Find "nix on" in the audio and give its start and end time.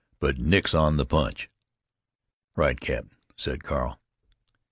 0.39-0.97